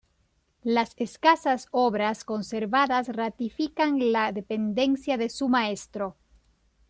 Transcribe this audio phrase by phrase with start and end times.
[0.63, 6.17] Las escasas obras conservadas ratifican la dependencia de su maestro.